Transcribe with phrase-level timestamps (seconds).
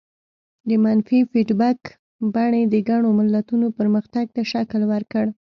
[0.67, 1.79] د منفي فیډبک
[2.33, 5.25] بڼې د ګڼو ملتونو پرمختګ ته شکل ورکړ.